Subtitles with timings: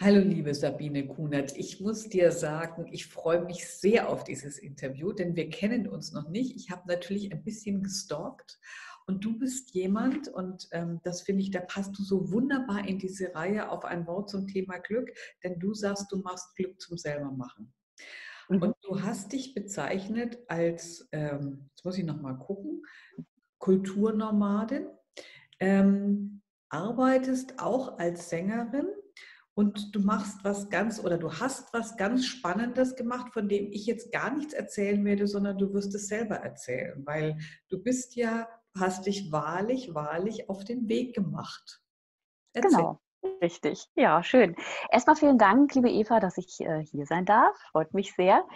[0.00, 5.10] Hallo liebe Sabine Kunert, ich muss dir sagen, ich freue mich sehr auf dieses Interview,
[5.12, 6.54] denn wir kennen uns noch nicht.
[6.54, 8.60] Ich habe natürlich ein bisschen gestalkt
[9.08, 13.00] und du bist jemand, und ähm, das finde ich, da passt du so wunderbar in
[13.00, 15.10] diese Reihe auf ein Wort zum Thema Glück,
[15.42, 17.74] denn du sagst, du machst Glück zum selbermachen.
[18.48, 18.62] Mhm.
[18.62, 22.86] Und du hast dich bezeichnet als, ähm, jetzt muss ich nochmal gucken,
[23.58, 24.86] Kulturnomadin,
[25.58, 28.86] ähm, arbeitest auch als Sängerin
[29.58, 33.86] und du machst was ganz oder du hast was ganz Spannendes gemacht, von dem ich
[33.86, 37.36] jetzt gar nichts erzählen werde, sondern du wirst es selber erzählen, weil
[37.68, 38.48] du bist ja,
[38.78, 41.82] hast dich wahrlich, wahrlich auf den Weg gemacht.
[42.52, 42.70] Erzähl.
[42.70, 43.00] Genau.
[43.42, 44.54] Richtig, ja, schön.
[44.92, 47.56] Erstmal vielen Dank, liebe Eva, dass ich äh, hier sein darf.
[47.72, 48.46] Freut mich sehr.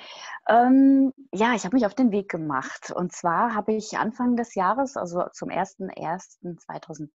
[0.49, 2.93] Ähm, ja, ich habe mich auf den Weg gemacht.
[2.95, 7.09] Und zwar habe ich Anfang des Jahres, also zum 01.01.2020,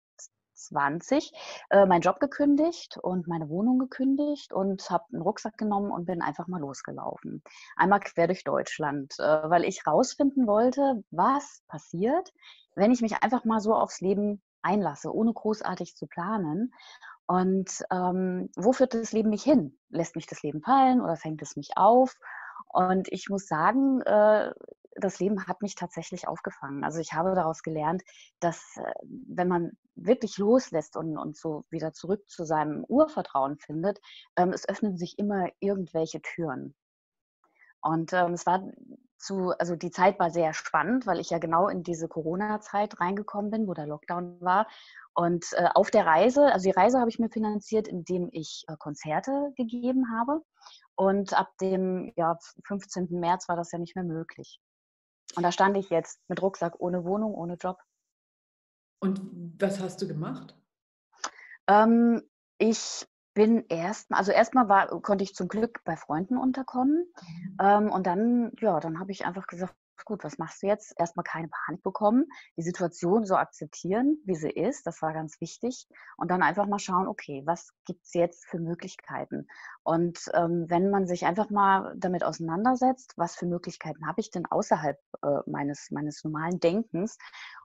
[0.57, 1.31] 20
[1.70, 6.21] äh, meinen Job gekündigt und meine Wohnung gekündigt und habe einen Rucksack genommen und bin
[6.21, 7.43] einfach mal losgelaufen.
[7.75, 12.33] Einmal quer durch Deutschland, äh, weil ich rausfinden wollte, was passiert,
[12.75, 16.73] wenn ich mich einfach mal so aufs Leben einlasse, ohne großartig zu planen.
[17.25, 19.78] Und ähm, wo führt das Leben mich hin?
[19.89, 22.16] Lässt mich das Leben fallen oder fängt es mich auf?
[22.69, 24.52] Und ich muss sagen, äh,
[25.00, 26.84] das Leben hat mich tatsächlich aufgefangen.
[26.84, 28.03] Also ich habe daraus gelernt,
[28.40, 28.94] dass äh,
[29.28, 34.00] wenn man wirklich loslässt und, und so wieder zurück zu seinem Urvertrauen findet,
[34.36, 36.75] ähm, es öffnen sich immer irgendwelche Türen.
[37.81, 38.64] Und ähm, es war
[39.18, 43.52] zu, also die Zeit war sehr spannend, weil ich ja genau in diese Corona-Zeit reingekommen
[43.52, 44.68] bin, wo der Lockdown war.
[45.14, 48.75] Und äh, auf der Reise, also die Reise habe ich mir finanziert, indem ich äh,
[48.78, 50.42] Konzerte gegeben habe.
[50.95, 53.08] Und ab dem ja, 15.
[53.12, 54.59] März war das ja nicht mehr möglich.
[55.38, 57.77] Und da stand ich jetzt mit Rucksack, ohne Wohnung, ohne Job.
[58.99, 59.21] Und
[59.59, 60.57] was hast du gemacht?
[61.67, 62.23] Ähm,
[62.57, 67.05] ich bin erstmal, also erstmal war, konnte ich zum Glück bei Freunden unterkommen.
[67.21, 67.57] Mhm.
[67.61, 69.75] Ähm, und dann, ja, dann habe ich einfach gesagt,
[70.06, 70.94] gut, was machst du jetzt?
[70.98, 72.25] Erstmal keine Panik bekommen,
[72.58, 75.88] die Situation so akzeptieren, wie sie ist, das war ganz wichtig.
[76.18, 79.47] Und dann einfach mal schauen, okay, was gibt es jetzt für Möglichkeiten?
[79.84, 84.46] Und ähm, wenn man sich einfach mal damit auseinandersetzt, was für Möglichkeiten habe ich denn
[84.46, 87.18] außerhalb äh, meines, meines normalen Denkens?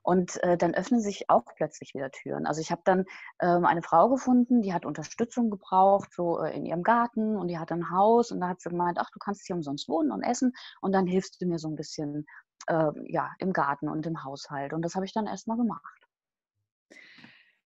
[0.03, 2.47] Und äh, dann öffnen sich auch plötzlich wieder Türen.
[2.47, 3.04] Also ich habe dann
[3.41, 7.59] ähm, eine Frau gefunden, die hat Unterstützung gebraucht, so äh, in ihrem Garten und die
[7.59, 10.22] hat ein Haus und da hat sie gemeint, ach, du kannst hier umsonst wohnen und
[10.22, 12.22] essen und dann hilfst du mir so ein bisschen
[12.66, 14.72] äh, ja, im Garten und im Haushalt.
[14.72, 16.06] Und das habe ich dann erstmal gemacht.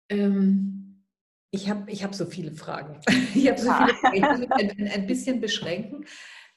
[0.08, 1.04] Ähm,
[1.50, 3.00] ich habe ich hab so viele Fragen.
[3.34, 4.52] Ich habe so viele Fragen.
[4.52, 6.04] Ein, ein bisschen beschränken.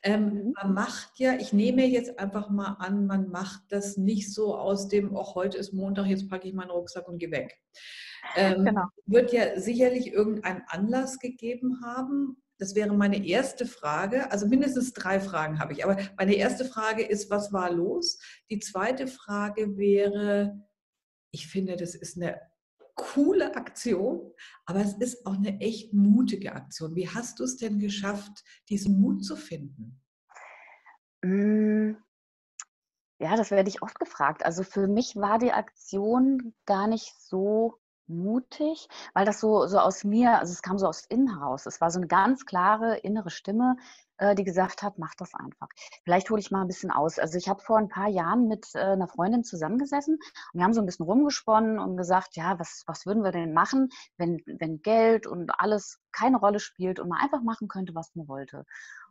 [0.04, 0.54] Ähm, mhm.
[0.62, 4.88] man macht ja, ich nehme jetzt einfach mal an, man macht das nicht so aus
[4.88, 7.60] dem, auch heute ist Montag, jetzt packe ich meinen Rucksack und gehe weg.
[8.36, 8.86] Ähm, genau.
[9.06, 14.32] Wird ja sicherlich irgendein Anlass gegeben haben, das wäre meine erste Frage.
[14.32, 15.84] Also mindestens drei Fragen habe ich.
[15.84, 18.20] Aber meine erste Frage ist, was war los?
[18.50, 20.68] Die zweite Frage wäre,
[21.32, 22.40] ich finde, das ist eine
[22.96, 24.34] coole Aktion,
[24.66, 26.96] aber es ist auch eine echt mutige Aktion.
[26.96, 30.02] Wie hast du es denn geschafft, diesen Mut zu finden?
[31.24, 31.98] Hm,
[33.20, 34.46] ja, das werde ich oft gefragt.
[34.46, 40.04] Also für mich war die Aktion gar nicht so mutig, weil das so, so aus
[40.04, 41.66] mir, also es kam so aus innen heraus.
[41.66, 43.78] Es war so eine ganz klare innere Stimme,
[44.18, 45.68] äh, die gesagt hat, mach das einfach.
[46.04, 47.20] Vielleicht hole ich mal ein bisschen aus.
[47.20, 50.74] Also ich habe vor ein paar Jahren mit äh, einer Freundin zusammengesessen und wir haben
[50.74, 54.82] so ein bisschen rumgesponnen und gesagt, ja, was, was würden wir denn machen, wenn, wenn
[54.82, 58.66] Geld und alles keine Rolle spielt und man einfach machen könnte, was man wollte.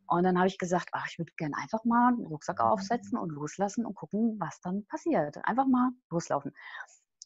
[0.09, 3.31] Und dann habe ich gesagt, ach, ich würde gerne einfach mal einen Rucksack aufsetzen und
[3.31, 5.37] loslassen und gucken, was dann passiert.
[5.45, 6.53] Einfach mal loslaufen.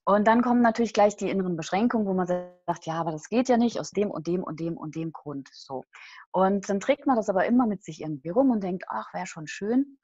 [0.05, 3.49] Und dann kommen natürlich gleich die inneren Beschränkungen, wo man sagt, ja, aber das geht
[3.49, 5.49] ja nicht aus dem und dem und dem und dem Grund.
[5.53, 5.85] So.
[6.33, 9.27] Und dann trägt man das aber immer mit sich irgendwie rum und denkt, ach, wäre
[9.27, 9.99] schon schön.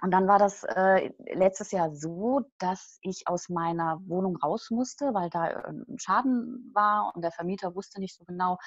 [0.00, 5.12] Und dann war das äh, letztes Jahr so, dass ich aus meiner Wohnung raus musste,
[5.12, 8.58] weil da ein ähm, Schaden war und der Vermieter wusste nicht so genau,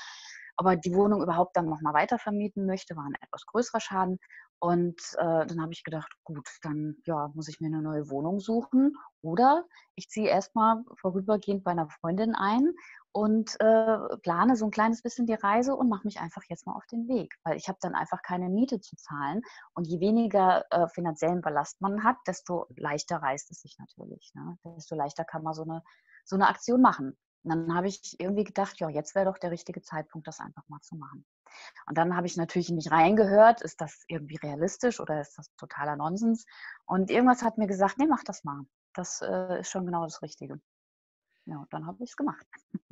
[0.57, 4.19] ob er die Wohnung überhaupt dann nochmal weiter vermieten möchte, war ein etwas größerer Schaden.
[4.61, 8.39] Und äh, dann habe ich gedacht, gut, dann ja, muss ich mir eine neue Wohnung
[8.39, 9.65] suchen oder
[9.95, 12.71] ich ziehe erstmal vorübergehend bei einer Freundin ein
[13.11, 16.75] und äh, plane so ein kleines bisschen die Reise und mache mich einfach jetzt mal
[16.75, 19.41] auf den Weg, weil ich habe dann einfach keine Miete zu zahlen
[19.73, 24.31] und je weniger äh, finanziellen Ballast man hat, desto leichter reist es sich natürlich.
[24.35, 24.59] Ne?
[24.63, 25.81] Desto leichter kann man so eine,
[26.23, 27.17] so eine Aktion machen.
[27.43, 30.67] Und dann habe ich irgendwie gedacht, ja, jetzt wäre doch der richtige Zeitpunkt, das einfach
[30.67, 31.25] mal zu machen.
[31.87, 35.53] Und dann habe ich natürlich in mich reingehört, ist das irgendwie realistisch oder ist das
[35.57, 36.45] totaler Nonsens?
[36.85, 38.65] Und irgendwas hat mir gesagt, nee, mach das mal.
[38.93, 40.59] Das äh, ist schon genau das Richtige.
[41.45, 42.45] Ja, dann habe ich es gemacht.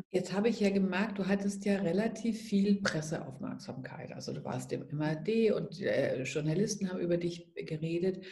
[0.09, 4.11] Jetzt habe ich ja gemerkt, du hattest ja relativ viel Presseaufmerksamkeit.
[4.11, 8.25] Also du warst im MAD und äh, Journalisten haben über dich geredet.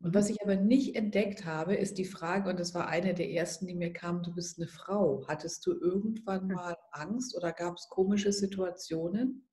[0.00, 3.30] Und was ich aber nicht entdeckt habe, ist die Frage, und das war eine der
[3.30, 5.24] ersten, die mir kam, du bist eine Frau.
[5.26, 6.54] Hattest du irgendwann hm.
[6.54, 9.48] mal Angst oder gab es komische Situationen?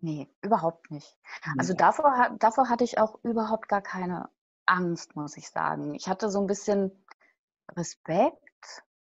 [0.00, 1.18] Nee, überhaupt nicht.
[1.58, 4.30] Also davor, davor hatte ich auch überhaupt gar keine
[4.64, 5.94] Angst, muss ich sagen.
[5.94, 6.90] Ich hatte so ein bisschen
[7.76, 8.49] Respekt,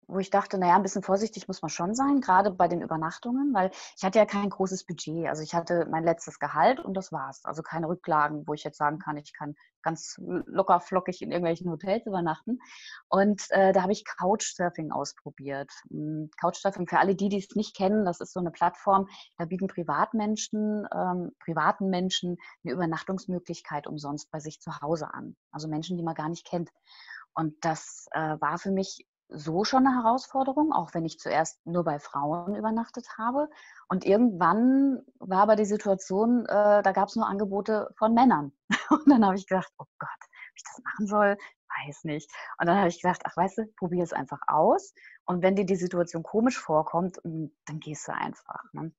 [0.08, 3.54] wo ich dachte, naja, ein bisschen vorsichtig muss man schon sein, gerade bei den Übernachtungen,
[3.54, 5.28] weil ich hatte ja kein großes Budget.
[5.28, 7.44] Also ich hatte mein letztes Gehalt und das war's.
[7.44, 11.70] Also keine Rücklagen, wo ich jetzt sagen kann, ich kann ganz locker flockig in irgendwelchen
[11.70, 12.60] Hotels übernachten.
[13.10, 15.72] Und äh, da habe ich Couchsurfing ausprobiert.
[15.90, 19.08] Hm, Couchsurfing für alle die, die es nicht kennen, das ist so eine Plattform,
[19.38, 25.36] da bieten Privatmenschen, ähm, privaten Menschen eine Übernachtungsmöglichkeit umsonst bei sich zu Hause an.
[25.52, 26.70] Also Menschen, die man gar nicht kennt.
[27.34, 31.84] Und das äh, war für mich so schon eine Herausforderung, auch wenn ich zuerst nur
[31.84, 33.50] bei Frauen übernachtet habe.
[33.90, 38.54] Und irgendwann war aber die Situation, äh, da gab es nur Angebote von Männern.
[38.90, 41.38] Und dann habe ich gedacht, oh Gott, ob ich das machen soll,
[41.86, 42.32] weiß nicht.
[42.58, 44.94] Und dann habe ich gedacht, ach weißt du, probier es einfach aus.
[45.26, 48.64] Und wenn dir die Situation komisch vorkommt, hm, dann gehst du einfach.
[48.72, 48.94] Ne?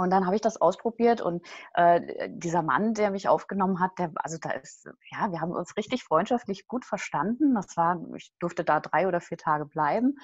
[0.00, 4.12] Und dann habe ich das ausprobiert und äh, dieser Mann, der mich aufgenommen hat, der,
[4.16, 7.54] also da ist, ja, wir haben uns richtig freundschaftlich gut verstanden.
[7.54, 10.18] Das war, ich durfte da drei oder vier Tage bleiben.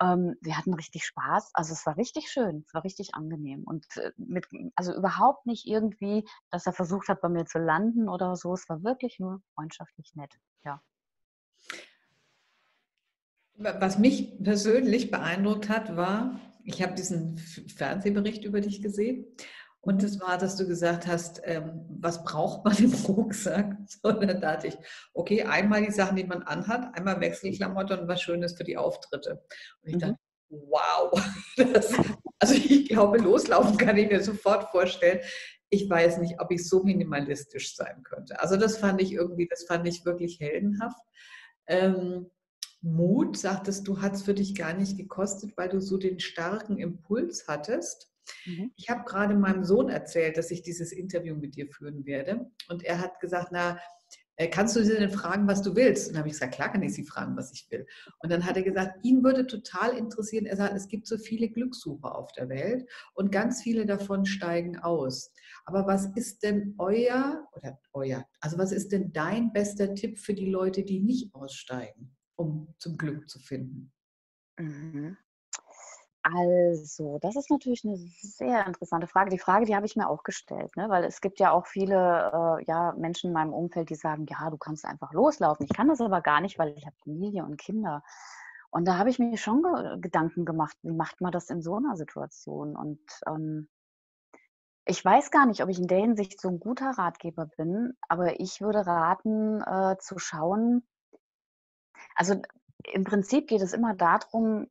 [0.00, 1.50] Ähm, wir hatten richtig Spaß.
[1.54, 3.62] Also es war richtig schön, es war richtig angenehm.
[3.64, 8.08] Und äh, mit, also überhaupt nicht irgendwie, dass er versucht hat, bei mir zu landen
[8.08, 8.52] oder so.
[8.52, 10.34] Es war wirklich nur freundschaftlich nett,
[10.64, 10.82] ja.
[13.54, 19.26] Was mich persönlich beeindruckt hat, war, ich habe diesen Fernsehbericht über dich gesehen.
[19.82, 23.76] Und das war, dass du gesagt hast, ähm, was braucht man im Rucksack?
[24.02, 24.76] So, dann dachte ich,
[25.14, 29.42] okay, einmal die Sachen, die man anhat, einmal Wechselklamotten und was Schönes für die Auftritte.
[29.82, 30.00] Und ich mhm.
[30.00, 30.18] dachte,
[30.50, 31.10] wow,
[31.56, 31.94] das,
[32.38, 35.20] also ich glaube, loslaufen kann ich mir sofort vorstellen.
[35.70, 38.38] Ich weiß nicht, ob ich so minimalistisch sein könnte.
[38.40, 41.00] Also das fand ich irgendwie, das fand ich wirklich heldenhaft.
[41.66, 42.30] Ähm,
[42.82, 46.78] Mut, sagtest du, hat es für dich gar nicht gekostet, weil du so den starken
[46.78, 48.10] Impuls hattest.
[48.46, 48.72] Mhm.
[48.76, 52.50] Ich habe gerade meinem Sohn erzählt, dass ich dieses Interview mit dir führen werde.
[52.68, 53.78] Und er hat gesagt, na,
[54.36, 56.08] äh, kannst du sie denn fragen, was du willst?
[56.08, 57.86] Und dann habe ich gesagt, klar kann ich sie fragen, was ich will.
[58.20, 61.50] Und dann hat er gesagt, ihn würde total interessieren, er sagt, es gibt so viele
[61.50, 65.30] Glückssucher auf der Welt und ganz viele davon steigen aus.
[65.66, 70.32] Aber was ist denn euer, oder euer, also was ist denn dein bester Tipp für
[70.32, 72.16] die Leute, die nicht aussteigen?
[72.40, 73.92] Um zum Glück zu finden?
[74.58, 75.16] Mhm.
[76.22, 79.30] Also, das ist natürlich eine sehr interessante Frage.
[79.30, 80.88] Die Frage, die habe ich mir auch gestellt, ne?
[80.90, 84.50] weil es gibt ja auch viele äh, ja, Menschen in meinem Umfeld, die sagen, ja,
[84.50, 85.64] du kannst einfach loslaufen.
[85.64, 88.02] Ich kann das aber gar nicht, weil ich habe Familie und Kinder.
[88.70, 91.76] Und da habe ich mir schon ge Gedanken gemacht, wie macht man das in so
[91.76, 92.76] einer Situation?
[92.76, 93.68] Und ähm,
[94.84, 98.40] ich weiß gar nicht, ob ich in der Hinsicht so ein guter Ratgeber bin, aber
[98.40, 100.86] ich würde raten, äh, zu schauen,
[102.14, 102.40] also
[102.92, 104.68] im Prinzip geht es immer darum,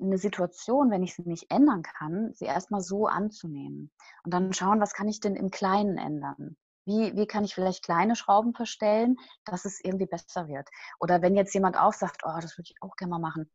[0.00, 3.90] eine Situation, wenn ich sie nicht ändern kann, sie erstmal so anzunehmen
[4.24, 6.56] und dann schauen, was kann ich denn im Kleinen ändern?
[6.84, 10.68] Wie, wie kann ich vielleicht kleine Schrauben verstellen, dass es irgendwie besser wird?
[10.98, 13.48] Oder wenn jetzt jemand auch sagt, oh, das würde ich auch gerne mal machen,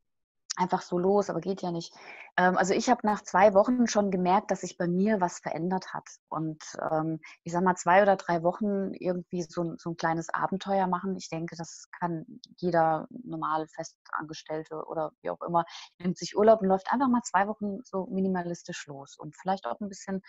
[0.57, 1.93] einfach so los, aber geht ja nicht.
[2.35, 5.93] Ähm, also ich habe nach zwei Wochen schon gemerkt, dass sich bei mir was verändert
[5.93, 6.07] hat.
[6.29, 6.61] Und
[6.91, 11.15] ähm, ich sage mal, zwei oder drei Wochen irgendwie so, so, ein kleines Abenteuer machen.
[11.15, 12.25] Ich denke, das kann
[12.57, 15.63] jeder normal Festangestellte oder wie auch immer,
[15.99, 19.15] nimmt sich Urlaub und läuft einfach mal zwei Wochen so minimalistisch los.
[19.17, 20.21] Und vielleicht auch ein bisschen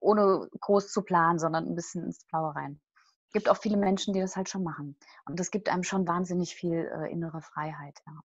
[0.00, 2.80] ohne groß zu planen, sondern ein bisschen ins Blaue rein.
[3.28, 4.96] Es gibt auch viele Menschen, die das halt schon machen.
[5.24, 7.98] Und das gibt einem schon wahnsinnig viel äh, innere Freiheit.
[8.06, 8.20] Ja.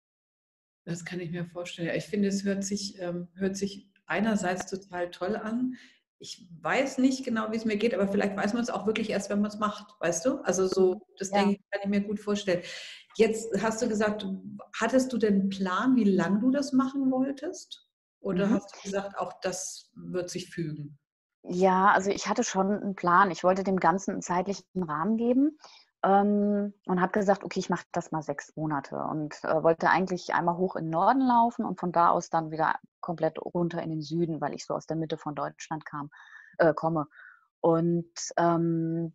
[0.86, 1.96] Das kann ich mir vorstellen.
[1.96, 5.76] Ich finde, es hört sich, ähm, hört sich einerseits total toll an.
[6.20, 9.10] Ich weiß nicht genau, wie es mir geht, aber vielleicht weiß man es auch wirklich
[9.10, 10.40] erst, wenn man es macht, weißt du?
[10.40, 11.38] Also so, das ja.
[11.38, 12.62] denke ich, kann ich mir gut vorstellen.
[13.16, 14.26] Jetzt hast du gesagt,
[14.78, 17.88] hattest du denn einen Plan, wie lange du das machen wolltest?
[18.20, 18.54] Oder mhm.
[18.56, 20.98] hast du gesagt, auch das wird sich fügen?
[21.44, 23.32] Ja, also ich hatte schon einen Plan.
[23.32, 25.58] Ich wollte dem Ganzen einen zeitlichen Rahmen geben
[26.04, 30.34] ähm, und habe gesagt, okay, ich mache das mal sechs Monate und äh, wollte eigentlich
[30.34, 33.90] einmal hoch in den Norden laufen und von da aus dann wieder komplett runter in
[33.90, 36.10] den Süden, weil ich so aus der Mitte von Deutschland kam,
[36.58, 37.08] äh, komme.
[37.62, 39.14] Und ähm,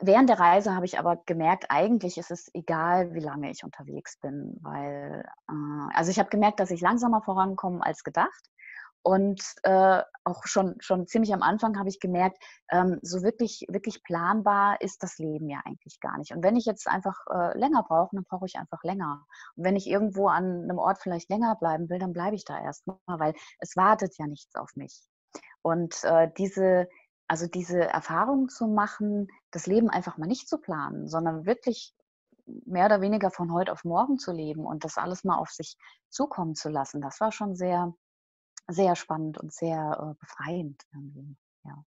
[0.00, 4.18] während der Reise habe ich aber gemerkt, eigentlich ist es egal, wie lange ich unterwegs
[4.18, 8.50] bin, weil äh, also ich habe gemerkt, dass ich langsamer vorankomme als gedacht
[9.02, 14.02] Und äh, auch schon, schon ziemlich am Anfang habe ich gemerkt, ähm, so wirklich, wirklich
[14.02, 16.32] planbar ist das Leben ja eigentlich gar nicht.
[16.32, 19.24] Und wenn ich jetzt einfach äh, länger brauche, dann brauche ich einfach länger.
[19.56, 22.60] Und wenn ich irgendwo an einem Ort vielleicht länger bleiben will, dann bleibe ich da
[22.60, 25.00] erstmal, weil es wartet ja nichts auf mich.
[25.62, 26.88] Und äh, diese,
[27.26, 31.94] also diese Erfahrung zu machen, das Leben einfach mal nicht zu planen, sondern wirklich
[32.66, 35.76] mehr oder weniger von heute auf morgen zu leben und das alles mal auf sich
[36.08, 37.94] zukommen zu lassen, das war schon sehr,
[38.72, 40.82] sehr spannend und sehr äh, befreiend.
[41.64, 41.84] Ja.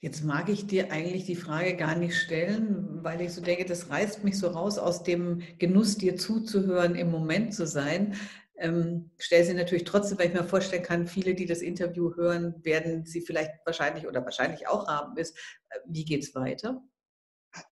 [0.00, 3.90] Jetzt mag ich dir eigentlich die Frage gar nicht stellen, weil ich so denke, das
[3.90, 8.14] reißt mich so raus aus dem Genuss, dir zuzuhören, im Moment zu sein.
[8.58, 12.54] Ähm, stelle sie natürlich trotzdem, weil ich mir vorstellen kann, viele, die das Interview hören,
[12.64, 15.36] werden sie vielleicht wahrscheinlich oder wahrscheinlich auch haben, ist,
[15.68, 16.82] äh, wie geht es weiter?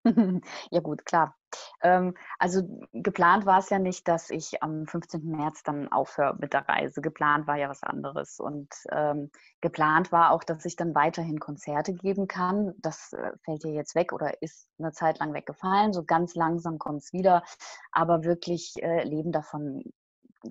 [0.71, 1.35] ja gut, klar.
[1.81, 2.61] Ähm, also
[2.93, 5.25] geplant war es ja nicht, dass ich am 15.
[5.29, 7.01] März dann aufhöre mit der Reise.
[7.01, 8.39] Geplant war ja was anderes.
[8.39, 12.73] Und ähm, geplant war auch, dass ich dann weiterhin Konzerte geben kann.
[12.77, 15.93] Das äh, fällt ja jetzt weg oder ist eine Zeit lang weggefallen.
[15.93, 17.43] So ganz langsam kommt es wieder.
[17.91, 19.83] Aber wirklich äh, leben davon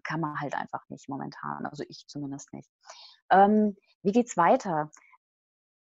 [0.02, 1.66] kann man halt einfach nicht momentan.
[1.66, 2.68] Also ich zumindest nicht.
[3.30, 4.90] Ähm, wie es weiter?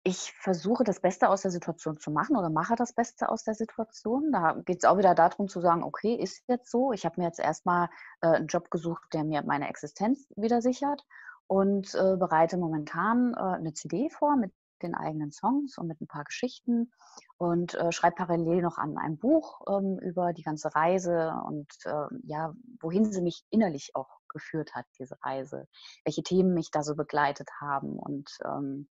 [0.07, 3.55] Ich versuche das Beste aus der Situation zu machen oder mache das Beste aus der
[3.55, 4.31] Situation.
[4.31, 6.91] Da geht es auch wieder darum zu sagen, okay, ist jetzt so.
[6.93, 7.89] Ich habe mir jetzt erstmal
[8.21, 11.03] äh, einen Job gesucht, der mir meine Existenz wieder sichert
[11.47, 16.07] und äh, bereite momentan äh, eine CD vor mit den eigenen Songs und mit ein
[16.07, 16.91] paar Geschichten
[17.37, 22.21] und äh, schreibe parallel noch an einem Buch ähm, über die ganze Reise und ähm,
[22.25, 25.67] ja, wohin sie mich innerlich auch geführt hat, diese Reise,
[26.03, 28.87] welche Themen mich da so begleitet haben und ähm,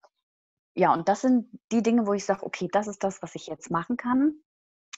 [0.74, 3.46] ja, und das sind die Dinge, wo ich sage, okay, das ist das, was ich
[3.46, 4.34] jetzt machen kann.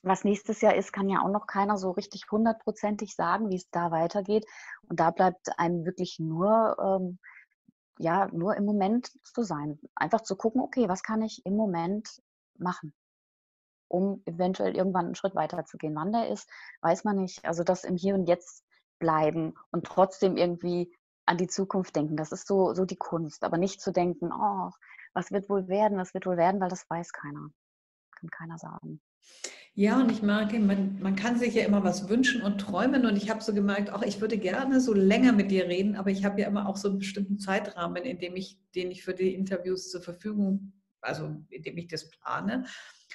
[0.03, 3.71] Was nächstes Jahr ist, kann ja auch noch keiner so richtig hundertprozentig sagen, wie es
[3.71, 4.47] da weitergeht.
[4.89, 7.19] Und da bleibt einem wirklich nur, ähm,
[7.99, 9.81] ja, nur im Moment zu sein.
[9.95, 12.21] Einfach zu gucken, okay, was kann ich im Moment
[12.57, 12.93] machen,
[13.89, 15.95] um eventuell irgendwann einen Schritt weiter zu gehen.
[15.97, 16.49] Wann der ist,
[16.83, 17.45] weiß man nicht.
[17.45, 18.63] Also das im Hier und Jetzt
[18.99, 20.95] bleiben und trotzdem irgendwie
[21.27, 22.17] an die Zukunft denken.
[22.17, 23.45] Das ist so, so die Kunst.
[23.45, 24.71] Aber nicht zu denken, oh,
[25.15, 27.51] was wird wohl werden, was wird wohl werden, weil das weiß keiner.
[28.19, 29.01] Kann keiner sagen.
[29.77, 33.07] Ja, und ich merke, man, man kann sich ja immer was wünschen und träumen.
[33.07, 36.11] Und ich habe so gemerkt, auch ich würde gerne so länger mit dir reden, aber
[36.11, 39.15] ich habe ja immer auch so einen bestimmten Zeitrahmen, in dem ich, den ich für
[39.15, 42.67] die Interviews zur Verfügung, also in dem ich das plane.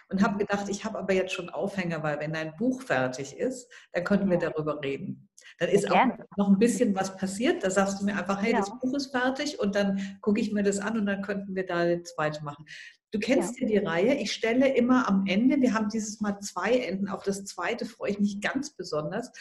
[0.09, 3.71] Und habe gedacht, ich habe aber jetzt schon Aufhänger, weil wenn dein Buch fertig ist,
[3.93, 5.28] dann könnten wir darüber reden.
[5.59, 7.63] Dann ist auch noch ein bisschen was passiert.
[7.63, 8.59] Da sagst du mir einfach, hey, ja.
[8.59, 11.65] das Buch ist fertig und dann gucke ich mir das an und dann könnten wir
[11.65, 12.65] da das zweite machen.
[13.11, 13.67] Du kennst ja.
[13.67, 14.15] ja die Reihe.
[14.15, 18.11] Ich stelle immer am Ende, wir haben dieses Mal zwei Enden, auf das zweite freue
[18.11, 19.31] ich mich ganz besonders.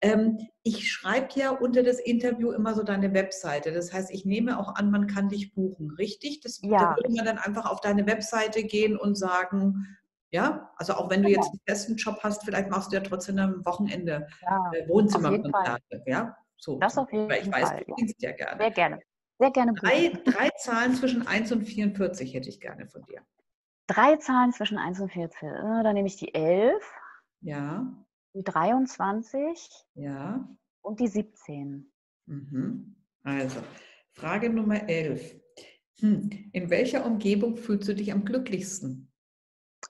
[0.00, 3.72] Ähm, ich schreibe ja unter das Interview immer so deine Webseite.
[3.72, 6.40] Das heißt, ich nehme auch an, man kann dich buchen, richtig?
[6.40, 6.78] Das, ja.
[6.78, 9.96] Da würde man dann einfach auf deine Webseite gehen und sagen,
[10.30, 13.38] ja, also auch wenn du jetzt einen festen Job hast, vielleicht machst du ja trotzdem
[13.38, 16.02] am Wochenende ja, äh, Wohnzimmerkonzerte.
[16.06, 16.78] Ja, so.
[16.78, 18.30] Das auf jeden Weil ich weiß, Fall, du ja.
[18.30, 18.60] ja gerne.
[18.60, 19.00] Sehr gerne.
[19.38, 19.72] Sehr gerne.
[19.74, 23.22] Drei, drei, Zahlen zwischen 1 und 44 hätte ich gerne von dir.
[23.86, 25.48] Drei Zahlen zwischen 1 und 14.
[25.48, 26.74] Äh, dann nehme ich die 11.
[27.40, 27.86] Ja.
[28.34, 29.86] Die 23.
[29.94, 30.48] Ja.
[30.82, 31.90] Und die 17.
[32.26, 32.96] Mhm.
[33.22, 33.60] Also,
[34.12, 35.36] Frage Nummer 11.
[36.00, 36.50] Hm.
[36.52, 39.07] In welcher Umgebung fühlst du dich am glücklichsten?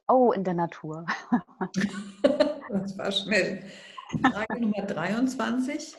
[0.09, 1.05] Oh, in der Natur.
[2.71, 3.63] das war schnell.
[4.23, 5.97] Frage Nummer 23.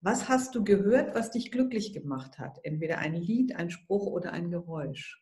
[0.00, 2.60] Was hast du gehört, was dich glücklich gemacht hat?
[2.62, 5.20] Entweder ein Lied, ein Spruch oder ein Geräusch.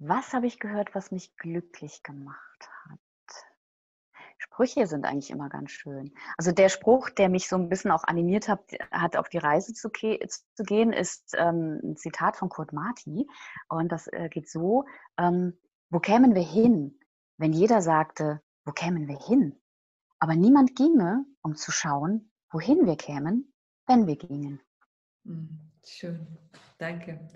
[0.00, 2.98] Was habe ich gehört, was mich glücklich gemacht hat?
[4.38, 6.12] Sprüche sind eigentlich immer ganz schön.
[6.36, 9.72] Also der Spruch, der mich so ein bisschen auch animiert hat, hat auf die Reise
[9.74, 13.28] zu, zu gehen, ist ähm, ein Zitat von Kurt Marti.
[13.68, 14.84] Und das äh, geht so,
[15.16, 15.56] ähm,
[15.92, 16.98] wo kämen wir hin,
[17.36, 19.60] wenn jeder sagte, wo kämen wir hin?
[20.18, 23.52] Aber niemand ginge, um zu schauen, wohin wir kämen,
[23.86, 24.60] wenn wir gingen.
[25.26, 26.26] Hm, schön,
[26.78, 27.28] danke.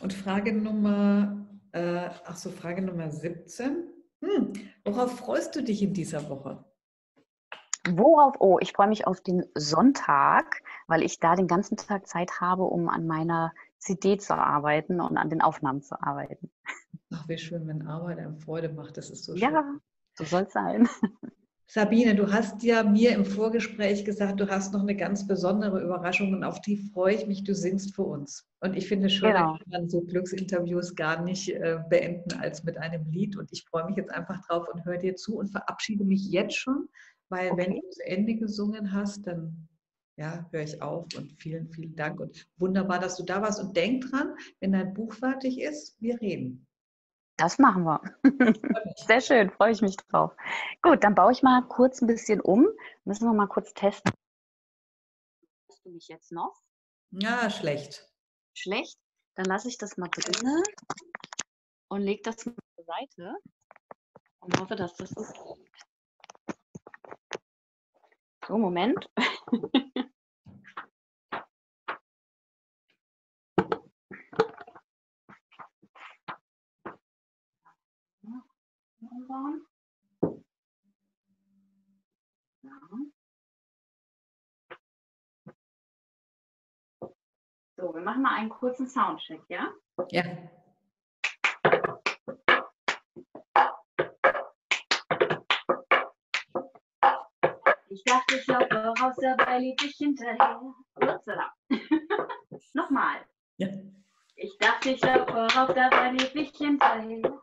[0.00, 3.88] Und Frage Nummer, äh, ach so, Frage Nummer 17.
[4.20, 4.52] Hm,
[4.84, 6.62] worauf freust du dich in dieser Woche?
[7.88, 8.36] Worauf?
[8.40, 12.64] Oh, ich freue mich auf den Sonntag, weil ich da den ganzen Tag Zeit habe,
[12.64, 16.50] um an meiner CD zu arbeiten und an den Aufnahmen zu arbeiten.
[17.12, 18.96] Ach, wie schön, wenn Arbeit einem Freude macht.
[18.96, 19.42] Das ist so schön.
[19.42, 19.64] Ja,
[20.14, 20.88] so soll es sein.
[21.66, 26.34] Sabine, du hast ja mir im Vorgespräch gesagt, du hast noch eine ganz besondere Überraschung
[26.34, 27.44] und auf die freue ich mich.
[27.44, 28.46] Du singst für uns.
[28.60, 29.56] Und ich finde schon, genau.
[29.56, 33.38] kann man so Glücksinterviews gar nicht äh, beenden als mit einem Lied.
[33.38, 36.56] Und ich freue mich jetzt einfach drauf und höre dir zu und verabschiede mich jetzt
[36.56, 36.88] schon,
[37.30, 37.64] weil okay.
[37.64, 39.66] wenn du zu Ende gesungen hast, dann
[40.16, 43.76] ja, höre ich auf und vielen, vielen Dank und wunderbar, dass du da warst und
[43.76, 46.66] denk dran, wenn dein Buch fertig ist, wir reden.
[47.36, 48.00] Das machen wir.
[49.06, 50.32] Sehr schön, freue ich mich drauf.
[50.82, 52.68] Gut, dann baue ich mal kurz ein bisschen um.
[53.04, 54.12] Müssen wir mal kurz testen.
[55.68, 56.62] Hörst du mich jetzt noch?
[57.10, 58.08] Ja, schlecht.
[58.54, 58.98] Schlecht?
[59.34, 60.62] Dann lasse ich das mal drin
[61.88, 63.34] und lege das mal zur Seite
[64.40, 65.91] und hoffe, dass das so geht.
[68.48, 69.08] So, Moment.
[87.76, 89.72] So, wir machen mal einen kurzen Soundcheck, ja?
[90.10, 90.22] Ja.
[97.92, 100.62] Ich dachte, ich laufe raus, dabei lief ich hinterher.
[100.94, 101.52] Upsala.
[102.72, 103.20] Nochmal.
[103.58, 103.68] Ja.
[104.36, 107.38] Ich dachte, ich laufe raus, dabei lief ich hinterher.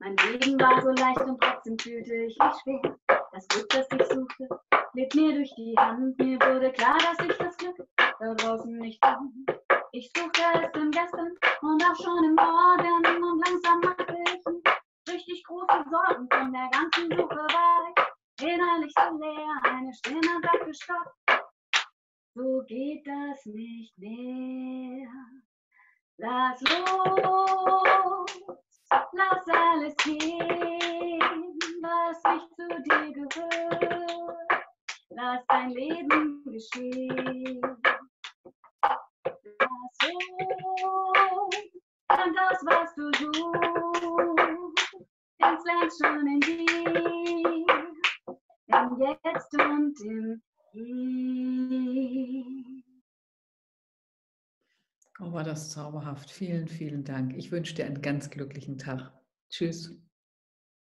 [0.00, 2.98] Mein Leben war so leicht und trotzdem fühlte ich mich schwer.
[3.32, 4.48] Das Glück, das ich suchte,
[4.92, 6.18] glitt mir durch die Hand.
[6.18, 9.30] Mir wurde klar, dass ich das Glück da draußen nicht fand.
[9.92, 11.30] Ich suchte es im Gestern
[11.60, 17.08] und auch schon im Morgen und langsam machte ich richtig große Sorgen von der ganzen
[17.10, 18.11] Suche war ich
[18.42, 19.60] innerlich so leer.
[19.64, 21.12] Eine Stimme sagte Stopp,
[22.34, 25.08] so geht das nicht mehr.
[26.18, 28.42] Lass los,
[29.12, 34.64] Lass alles gehen, was nicht zu dir gehört.
[35.10, 37.60] Lass dein Leben geschehen.
[39.58, 40.12] Lass
[40.82, 41.54] los,
[42.08, 44.94] dann das, was du suchst,
[45.38, 47.81] ins längst schon in dir,
[49.02, 50.42] Jetzt und im.
[55.18, 56.30] Oh, war das zauberhaft.
[56.30, 57.34] Vielen, vielen Dank.
[57.36, 59.12] Ich wünsche dir einen ganz glücklichen Tag.
[59.50, 59.98] Tschüss.